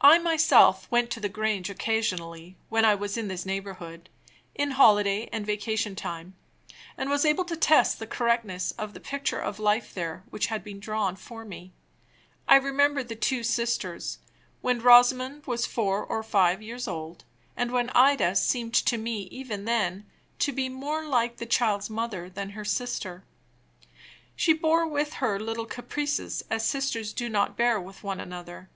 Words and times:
I 0.00 0.20
myself 0.20 0.88
went 0.92 1.10
to 1.10 1.18
the 1.18 1.28
Grange 1.28 1.70
occasionally, 1.70 2.56
when 2.68 2.84
I 2.84 2.94
was 2.94 3.16
in 3.16 3.26
this 3.26 3.44
neighborhood, 3.44 4.08
in 4.54 4.70
holiday 4.70 5.28
and 5.32 5.44
vacation 5.44 5.96
time; 5.96 6.36
and 6.96 7.10
was 7.10 7.24
able 7.24 7.44
to 7.46 7.56
test 7.56 7.98
the 7.98 8.06
correctness 8.06 8.70
of 8.78 8.94
the 8.94 9.00
picture 9.00 9.40
of 9.40 9.58
life 9.58 9.92
there 9.92 10.22
which 10.30 10.46
had 10.46 10.62
been 10.62 10.78
drawn 10.78 11.16
for 11.16 11.44
me. 11.44 11.72
I 12.46 12.54
remember 12.58 13.02
the 13.02 13.16
two 13.16 13.42
sisters, 13.42 14.20
when 14.60 14.78
Rosamond 14.82 15.46
was 15.46 15.66
four 15.66 16.04
or 16.04 16.22
five 16.22 16.62
years 16.62 16.86
old; 16.86 17.24
and 17.56 17.72
when 17.72 17.90
Ida 17.90 18.36
seemed 18.36 18.74
to 18.74 18.96
me, 18.96 19.22
even 19.32 19.64
then, 19.64 20.06
to 20.38 20.52
be 20.52 20.68
more 20.68 21.04
like 21.04 21.38
the 21.38 21.44
child's 21.44 21.90
mother 21.90 22.30
than 22.30 22.50
her 22.50 22.64
sister. 22.64 23.24
She 24.36 24.52
bore 24.52 24.86
with 24.86 25.14
her 25.14 25.40
little 25.40 25.66
caprices 25.66 26.44
as 26.50 26.64
sisters 26.64 27.12
do 27.12 27.28
not 27.28 27.56
bear 27.56 27.80
with 27.80 28.04
one 28.04 28.20
another. 28.20 28.68